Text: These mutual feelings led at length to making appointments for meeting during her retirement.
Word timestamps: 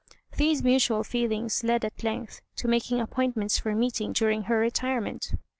These 0.35 0.63
mutual 0.63 1.03
feelings 1.03 1.63
led 1.63 1.85
at 1.85 2.03
length 2.03 2.41
to 2.55 2.67
making 2.67 2.99
appointments 2.99 3.59
for 3.59 3.75
meeting 3.75 4.13
during 4.13 4.45
her 4.45 4.57
retirement. 4.57 5.33